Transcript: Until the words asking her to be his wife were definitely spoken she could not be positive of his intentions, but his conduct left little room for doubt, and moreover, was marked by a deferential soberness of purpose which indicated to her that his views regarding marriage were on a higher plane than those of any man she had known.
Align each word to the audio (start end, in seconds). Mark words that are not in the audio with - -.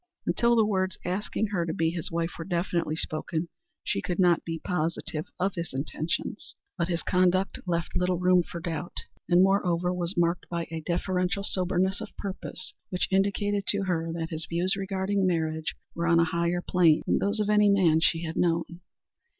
Until 0.25 0.55
the 0.55 0.65
words 0.65 0.97
asking 1.05 1.49
her 1.49 1.63
to 1.63 1.75
be 1.75 1.91
his 1.91 2.09
wife 2.09 2.31
were 2.39 2.43
definitely 2.43 2.95
spoken 2.95 3.49
she 3.83 4.01
could 4.01 4.17
not 4.17 4.43
be 4.43 4.57
positive 4.57 5.27
of 5.39 5.53
his 5.53 5.73
intentions, 5.75 6.55
but 6.75 6.87
his 6.87 7.03
conduct 7.03 7.59
left 7.67 7.95
little 7.95 8.17
room 8.17 8.41
for 8.41 8.59
doubt, 8.59 8.97
and 9.29 9.43
moreover, 9.43 9.93
was 9.93 10.17
marked 10.17 10.49
by 10.49 10.65
a 10.71 10.81
deferential 10.81 11.43
soberness 11.43 12.01
of 12.01 12.17
purpose 12.17 12.73
which 12.89 13.09
indicated 13.11 13.67
to 13.67 13.83
her 13.83 14.11
that 14.13 14.31
his 14.31 14.47
views 14.47 14.75
regarding 14.75 15.27
marriage 15.27 15.75
were 15.93 16.07
on 16.07 16.19
a 16.19 16.23
higher 16.23 16.63
plane 16.67 17.03
than 17.05 17.19
those 17.19 17.39
of 17.39 17.51
any 17.51 17.69
man 17.69 17.99
she 17.99 18.23
had 18.23 18.35
known. 18.35 18.63